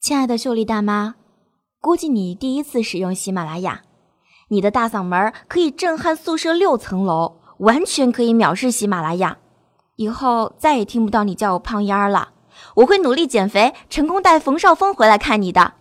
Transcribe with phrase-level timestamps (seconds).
[0.00, 1.16] 亲爱的秀丽大妈
[1.78, 3.82] 估计你第一次使用喜马拉雅
[4.48, 9.36] 你的大嗓门可以震撼宿舍六层楼完全可以藐视喜马拉雅。
[9.96, 12.30] 以后再也听不到你叫我胖丫了
[12.76, 15.74] 我会努力减肥成功带冯绍峰回来看你的。